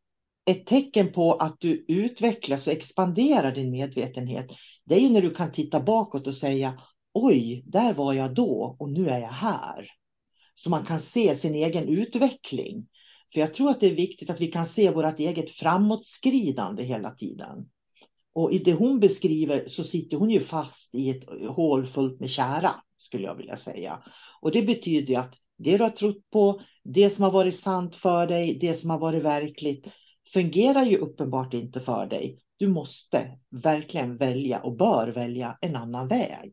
[0.45, 4.51] ett tecken på att du utvecklas och expanderar din medvetenhet,
[4.85, 6.81] det är ju när du kan titta bakåt och säga
[7.13, 9.87] oj, där var jag då och nu är jag här.
[10.55, 12.87] Så man kan se sin egen utveckling.
[13.33, 17.11] För jag tror att det är viktigt att vi kan se vårt eget framåtskridande hela
[17.11, 17.69] tiden.
[18.33, 22.29] Och i det hon beskriver så sitter hon ju fast i ett hål fullt med
[22.29, 24.03] kära, skulle jag vilja säga.
[24.41, 28.27] Och det betyder att det du har trott på, det som har varit sant för
[28.27, 29.87] dig, det som har varit verkligt,
[30.33, 32.39] fungerar ju uppenbart inte för dig.
[32.57, 36.51] Du måste verkligen välja och bör välja en annan väg.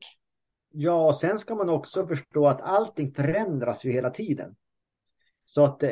[0.72, 4.54] Ja, och sen ska man också förstå att allting förändras ju hela tiden.
[5.50, 5.90] Så att eh,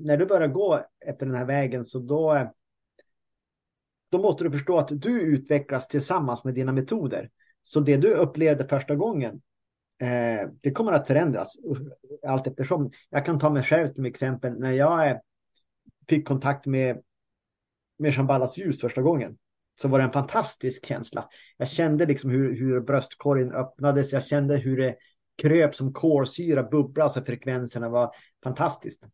[0.00, 2.52] när du börjar gå efter den här vägen så då,
[4.10, 7.30] då måste du förstå att du utvecklas tillsammans med dina metoder.
[7.62, 9.42] Så det du upplevde första gången,
[10.00, 11.52] eh, det kommer att förändras
[12.26, 12.90] allt eftersom.
[13.10, 15.16] Jag kan ta mig själv som exempel när jag eh,
[16.08, 17.02] fick kontakt med,
[17.98, 19.38] med Shambhalas ljus första gången
[19.80, 21.28] så var det en fantastisk känsla.
[21.56, 24.12] Jag kände liksom hur, hur bröstkorgen öppnades.
[24.12, 24.96] Jag kände hur det
[25.42, 29.04] kröp som kolsyra, bubblade, så frekvenserna var fantastiskt.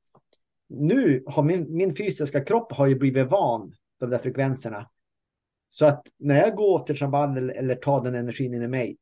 [0.68, 4.90] Nu har min, min fysiska kropp har ju blivit van de där frekvenserna.
[5.68, 8.96] Så att när jag går till Shambhala eller, eller tar den energin in i mig,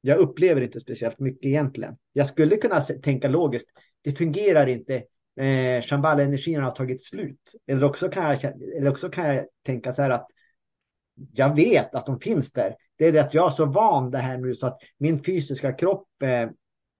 [0.00, 1.96] jag upplever inte speciellt mycket egentligen.
[2.12, 3.68] Jag skulle kunna tänka logiskt,
[4.02, 4.94] det fungerar inte.
[5.40, 7.54] Eh, Shambhala-energin har tagit slut.
[7.66, 10.26] Eller också, kan jag, eller också kan jag tänka så här att
[11.32, 12.76] jag vet att de finns där.
[12.96, 15.72] Det är det att jag är så van det här nu så att min fysiska
[15.72, 16.48] kropp eh,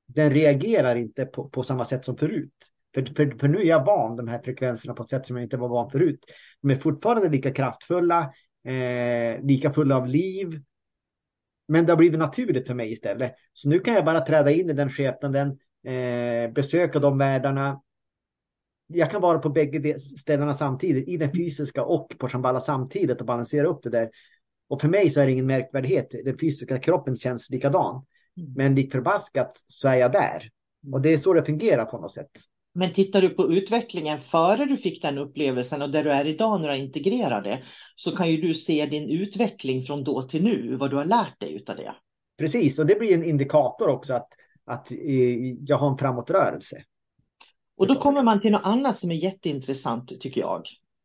[0.07, 2.53] den reagerar inte på, på samma sätt som förut.
[2.95, 5.45] För, för, för, nu är jag van de här frekvenserna på ett sätt som jag
[5.45, 6.21] inte var van förut.
[6.63, 8.33] De är fortfarande lika kraftfulla,
[8.65, 10.63] eh, lika fulla av liv.
[11.69, 13.35] Men det har blivit naturligt för mig istället.
[13.53, 17.81] Så nu kan jag bara träda in i den skepnaden, eh, besöka de världarna,
[18.87, 23.27] jag kan vara på bägge ställena samtidigt, i den fysiska och på Shambhala samtidigt och
[23.27, 24.11] balansera upp det där.
[24.69, 26.11] Och för mig så är det ingen märkvärdighet.
[26.11, 28.05] Den fysiska kroppen känns likadan.
[28.37, 28.53] Mm.
[28.57, 30.51] Men lik förbaskat så är jag där.
[30.93, 32.31] Och det är så det fungerar på något sätt.
[32.75, 36.61] Men tittar du på utvecklingen före du fick den upplevelsen och där du är idag
[36.61, 37.63] när du har integrerat det,
[37.97, 41.41] så kan ju du se din utveckling från då till nu, vad du har lärt
[41.41, 41.95] dig utav det.
[42.39, 44.29] Precis, och det blir en indikator också att,
[44.65, 46.85] att eh, jag har en framåtrörelse.
[47.77, 50.63] Och då kommer man till något annat som är jätteintressant tycker jag.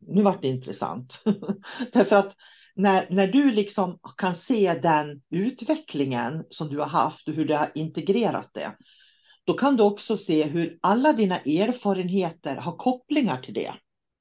[0.07, 1.21] Nu vart det intressant.
[1.93, 2.35] Därför att
[2.79, 7.53] när, när du liksom kan se den utvecklingen som du har haft och hur du
[7.53, 8.75] har integrerat det.
[9.45, 13.73] Då kan du också se hur alla dina erfarenheter har kopplingar till det.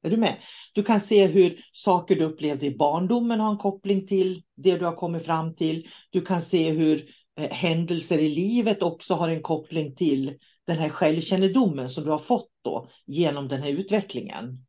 [0.02, 0.36] Är du med?
[0.74, 4.84] Du kan se hur saker du upplevde i barndomen har en koppling till det du
[4.84, 5.88] har kommit fram till.
[6.10, 10.88] Du kan se hur eh, händelser i livet också har en koppling till den här
[10.88, 14.66] självkännedomen som du har fått då genom den här utvecklingen.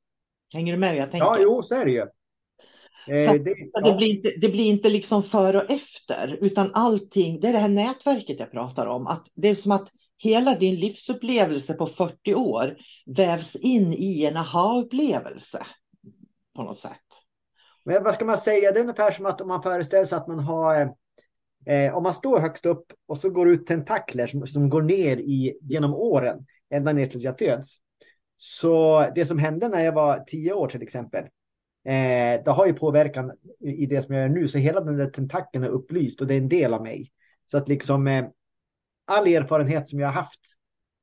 [0.53, 1.27] Hänger du med jag tänker?
[1.27, 2.05] Ja, jo, så är det ju.
[3.09, 3.81] Eh, det, ja.
[3.81, 7.59] det, blir inte, det blir inte liksom före och efter, utan allting, det är det
[7.59, 9.07] här nätverket jag pratar om.
[9.07, 14.37] Att det är som att hela din livsupplevelse på 40 år vävs in i en
[14.37, 15.65] aha-upplevelse
[16.55, 16.91] på något sätt.
[17.85, 18.71] Men vad ska man säga?
[18.71, 20.93] Det är ungefär som att om man föreställer sig att man har
[21.65, 25.17] Eh, om man står högst upp och så går ut tentakler som, som går ner
[25.17, 27.77] i, genom åren, ända ner tills jag föds.
[28.37, 31.23] Så det som hände när jag var tio år till exempel,
[31.85, 34.47] eh, det har ju påverkan i det som jag gör nu.
[34.47, 37.11] Så hela den där tentakeln är upplyst och det är en del av mig.
[37.51, 38.25] Så att liksom eh,
[39.07, 40.39] all erfarenhet som jag har haft,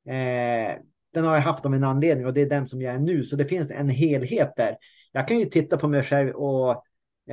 [0.07, 0.81] eh,
[1.13, 3.23] den har jag haft av en anledning och det är den som jag är nu.
[3.23, 4.77] Så det finns en helhet där.
[5.11, 6.83] Jag kan ju titta på mig själv och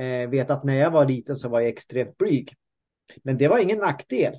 [0.01, 2.53] eh, veta att när jag var liten så var jag extremt blyg.
[3.23, 4.33] Men det var ingen nackdel.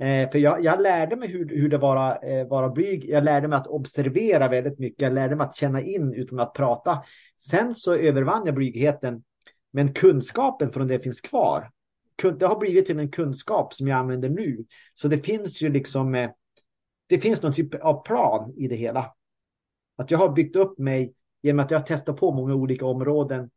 [0.00, 3.08] Eh, för jag, jag, lärde mig hur, hur det var att eh, vara blyg.
[3.08, 5.00] Jag lärde mig att observera väldigt mycket.
[5.02, 7.02] Jag lärde mig att känna in utan att prata.
[7.36, 9.22] Sen så övervann jag blygheten.
[9.70, 11.70] Men kunskapen från det finns kvar.
[12.38, 14.64] Det har blivit till en kunskap som jag använder nu.
[14.94, 16.14] Så det finns ju liksom.
[16.14, 16.30] Eh,
[17.06, 19.14] det finns någon typ av plan i det hela.
[19.96, 23.50] Att jag har byggt upp mig genom att jag testar testat på många olika områden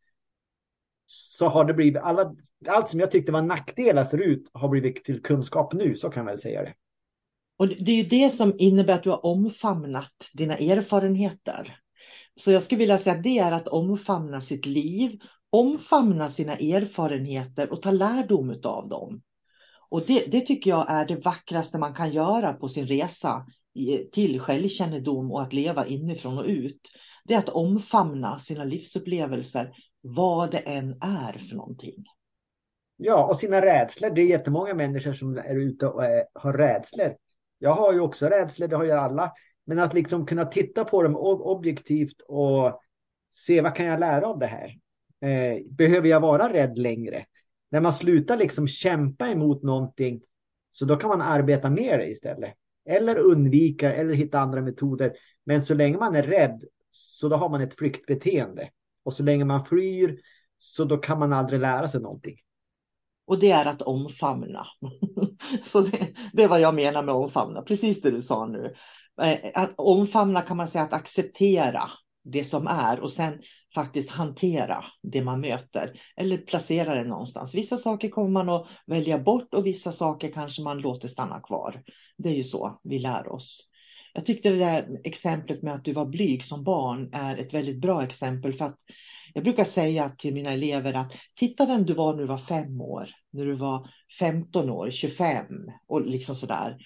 [1.06, 2.36] så har det blivit alla,
[2.68, 6.34] allt som jag tyckte var nackdelar förut har blivit till kunskap nu, så kan man
[6.34, 6.74] väl säga det.
[7.58, 11.78] Och det är ju det som innebär att du har omfamnat dina erfarenheter.
[12.36, 17.72] Så jag skulle vilja säga att det är att omfamna sitt liv, omfamna sina erfarenheter
[17.72, 19.22] och ta lärdom av dem.
[19.90, 23.46] Och det, det tycker jag är det vackraste man kan göra på sin resa
[24.12, 26.82] till självkännedom och att leva inifrån och ut.
[27.26, 29.72] Det är att omfamna sina livsupplevelser
[30.04, 32.06] vad det än är för någonting.
[32.98, 34.10] Ja, och sina rädslor.
[34.10, 37.16] Det är jättemånga människor som är ute och är, har rädslor.
[37.60, 39.34] Jag har ju också rädslor, det har ju alla.
[39.66, 42.82] Men att liksom kunna titta på dem objektivt och
[43.32, 44.78] se vad kan jag lära av det här?
[45.22, 47.26] Eh, behöver jag vara rädd längre?
[47.70, 50.22] När man slutar liksom kämpa emot någonting
[50.72, 52.54] så då kan man arbeta med det istället.
[52.86, 55.14] Eller undvika eller hitta andra metoder.
[55.44, 58.70] Men så länge man är rädd så då har man ett flyktbeteende.
[59.04, 60.20] Och så länge man flyr
[60.58, 62.36] så då kan man aldrig lära sig någonting.
[63.28, 64.68] Och det är att omfamna.
[65.66, 68.74] så det, det är vad jag menar med omfamna, precis det du sa nu.
[69.22, 71.90] Eh, att omfamna kan man säga att acceptera
[72.24, 73.42] det som är och sen
[73.76, 77.56] faktiskt hantera det man möter eller placera det någonstans.
[77.56, 81.84] Vissa saker kommer man att välja bort och vissa saker kanske man låter stanna kvar.
[82.18, 83.70] Det är ju så vi lär oss.
[84.14, 87.82] Jag tyckte det där exemplet med att du var blyg som barn är ett väldigt
[87.82, 88.80] bra exempel för att
[89.34, 92.82] jag brukar säga till mina elever att titta vem du var när du var fem
[92.82, 93.90] år, när du var
[94.20, 95.46] 15 år, 25
[95.88, 96.78] och liksom sådär.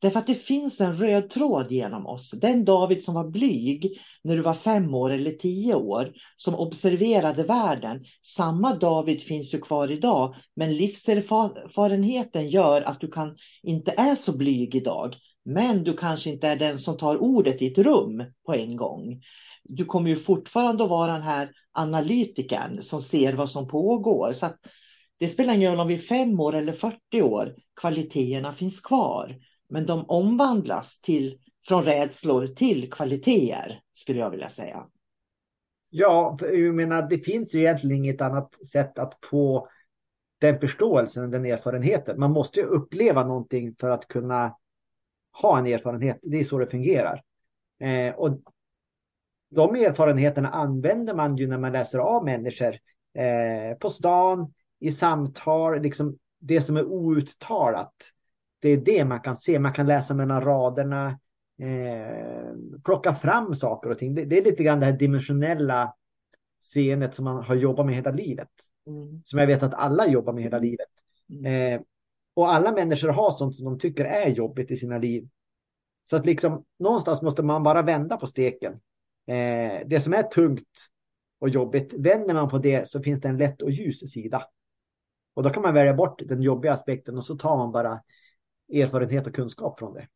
[0.00, 2.30] Därför att det finns en röd tråd genom oss.
[2.30, 7.42] Den David som var blyg när du var fem år eller tio år, som observerade
[7.42, 8.04] världen.
[8.22, 14.36] Samma David finns ju kvar idag, men livserfarenheten gör att du kan inte är så
[14.36, 15.14] blyg idag.
[15.44, 19.22] Men du kanske inte är den som tar ordet i ett rum på en gång.
[19.64, 24.32] Du kommer ju fortfarande att vara den här analytikern som ser vad som pågår.
[24.32, 24.48] Så
[25.18, 29.36] det spelar ingen roll om vi är fem år eller 40 år, kvaliteterna finns kvar.
[29.68, 31.38] Men de omvandlas till,
[31.68, 34.86] från rädslor till kvaliteter, skulle jag vilja säga.
[35.90, 39.68] Ja, jag menar, det finns ju egentligen inget annat sätt att få
[40.38, 42.20] den förståelsen, den erfarenheten.
[42.20, 44.56] Man måste ju uppleva någonting för att kunna
[45.42, 46.18] ha en erfarenhet.
[46.22, 47.22] Det är så det fungerar.
[47.80, 48.40] Eh, och
[49.50, 52.74] de erfarenheterna använder man ju när man läser av människor
[53.14, 57.94] eh, på stan, i samtal, liksom det som är outtalat.
[58.60, 59.58] Det är det man kan se.
[59.58, 61.18] Man kan läsa mellan raderna,
[61.58, 62.54] eh,
[62.84, 64.14] plocka fram saker och ting.
[64.14, 65.94] Det, det, är lite grann det här dimensionella
[66.60, 68.50] seendet som man har jobbat med hela livet.
[68.86, 69.22] Mm.
[69.24, 70.88] Som jag vet att alla jobbar med hela livet.
[71.30, 71.74] Mm.
[71.74, 71.80] Eh,
[72.34, 75.28] och alla människor har sånt som de tycker är jobbigt i sina liv.
[76.10, 78.72] Så att liksom någonstans måste man bara vända på steken.
[79.26, 80.88] Eh, det som är tungt
[81.38, 84.46] och jobbigt, vänder man på det så finns det en lätt och ljus sida.
[85.34, 88.00] Och då kan man välja bort den jobbiga aspekten och så tar man bara
[88.72, 90.08] erfarenhet och kunskap från det.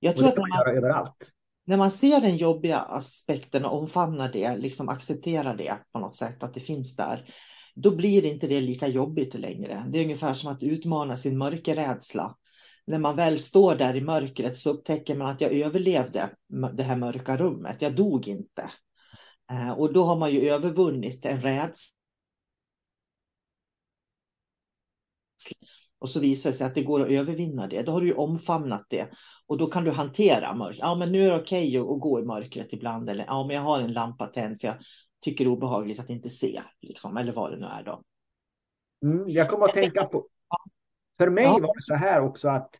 [0.00, 1.32] Jag tror och det kan man, man göra överallt.
[1.64, 6.42] När man ser den jobbiga aspekten och omfamnar det, liksom accepterar det på något sätt,
[6.42, 7.34] att det finns där,
[7.74, 9.84] då blir inte det lika jobbigt längre.
[9.88, 12.36] Det är ungefär som att utmana sin mörkerrädsla.
[12.86, 16.30] När man väl står där i mörkret så upptäcker man att jag överlevde
[16.72, 17.76] det här mörka rummet.
[17.82, 18.70] Jag dog inte.
[19.50, 21.96] Eh, och då har man ju övervunnit en rädsla.
[25.98, 27.82] Och så visar det sig att det går att övervinna det.
[27.82, 29.08] Då har du ju omfamnat det.
[29.46, 30.78] Och då kan du hantera mörkret.
[30.80, 33.10] Ja, men nu är det okej okay att, gå i mörkret ibland.
[33.10, 34.76] Eller ja, men jag har en lampa tänd för jag
[35.22, 36.62] tycker det är obehagligt att inte se.
[36.80, 38.02] Liksom, eller vad det nu är då.
[39.02, 40.26] Mm, jag kommer att tänka på.
[41.18, 41.52] För mig ja.
[41.52, 42.70] var det så här också att.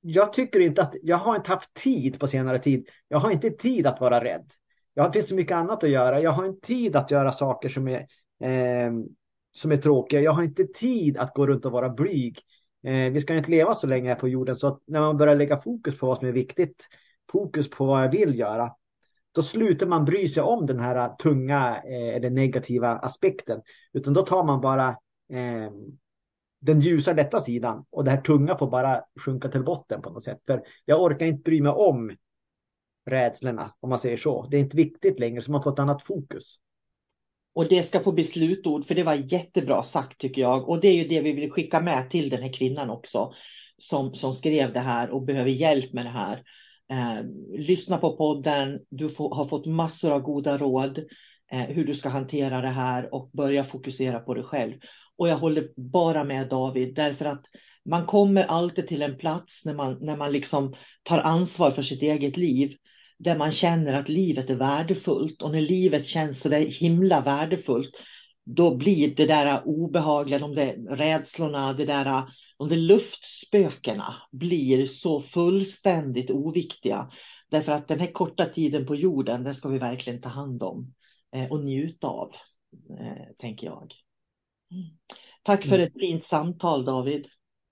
[0.00, 2.88] Jag tycker inte att jag har inte haft tid på senare tid.
[3.08, 4.52] Jag har inte tid att vara rädd.
[4.94, 6.20] Jag har finns så mycket annat att göra.
[6.20, 8.06] Jag har inte tid att göra saker som är
[8.40, 8.92] eh,
[9.52, 10.20] som är tråkiga.
[10.20, 12.38] Jag har inte tid att gå runt och vara blyg.
[12.84, 15.34] Eh, vi ska inte leva så länge här på jorden så att när man börjar
[15.34, 16.86] lägga fokus på vad som är viktigt,
[17.32, 18.74] fokus på vad jag vill göra,
[19.34, 23.62] då slutar man bry sig om den här tunga eh, eller negativa aspekten.
[23.92, 24.88] Utan då tar man bara
[25.32, 25.70] eh,
[26.60, 30.24] den ljusa lätta sidan och det här tunga får bara sjunka till botten på något
[30.24, 30.40] sätt.
[30.46, 32.16] För jag orkar inte bry mig om
[33.06, 34.46] rädslorna om man säger så.
[34.50, 36.58] Det är inte viktigt längre så man får ett annat fokus.
[37.54, 40.68] Och det ska få bli slutord, för det var jättebra sagt tycker jag.
[40.68, 43.32] Och det är ju det vi vill skicka med till den här kvinnan också.
[43.78, 46.42] Som, som skrev det här och behöver hjälp med det här.
[46.90, 47.24] Eh,
[47.58, 50.98] lyssna på podden, du får, har fått massor av goda råd.
[51.52, 54.74] Eh, hur du ska hantera det här och börja fokusera på dig själv.
[55.16, 57.44] Och jag håller bara med David, därför att
[57.84, 62.02] man kommer alltid till en plats när man, när man liksom tar ansvar för sitt
[62.02, 62.76] eget liv
[63.18, 67.90] där man känner att livet är värdefullt och när livet känns så där himla värdefullt
[68.44, 72.22] då blir det där obehagliga, de där rädslorna, det där,
[72.58, 77.10] de där luftspökena blir så fullständigt oviktiga.
[77.50, 80.94] Därför att den här korta tiden på jorden, den ska vi verkligen ta hand om
[81.34, 82.32] eh, och njuta av,
[83.00, 83.92] eh, tänker jag.
[85.42, 85.86] Tack för mm.
[85.86, 87.26] ett fint samtal David.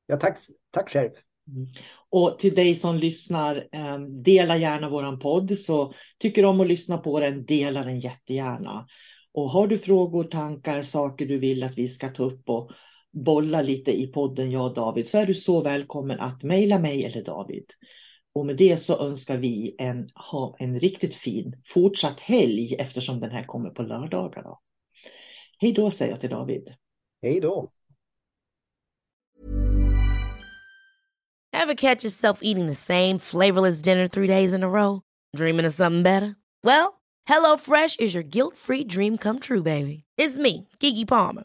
[0.07, 0.39] Ja, tack,
[0.71, 1.11] tack själv.
[1.49, 1.69] Mm.
[2.11, 5.59] Och till dig som lyssnar, eh, dela gärna våran podd.
[5.59, 8.87] Så tycker du om att lyssna på den, dela den jättegärna.
[9.33, 12.71] Och har du frågor, tankar, saker du vill att vi ska ta upp och
[13.13, 17.05] bolla lite i podden, jag och David, så är du så välkommen att mejla mig
[17.05, 17.65] eller David.
[18.35, 23.31] Och med det så önskar vi en, ha en riktigt fin fortsatt helg eftersom den
[23.31, 24.43] här kommer på lördagar.
[24.43, 24.61] Då.
[25.59, 26.75] Hej då säger jag till David.
[27.23, 27.71] Hej då.
[31.55, 35.03] Ever catch yourself eating the same flavorless dinner three days in a row?
[35.37, 36.35] Dreaming of something better?
[36.65, 40.05] Well, HelloFresh is your guilt-free dream come true, baby.
[40.19, 41.45] It's me, Gigi Palmer.